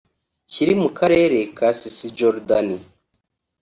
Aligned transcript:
kiri 0.51 0.73
mu 0.81 0.89
karere 0.97 1.39
ka 1.57 1.67
Cisjordanie 1.95 2.81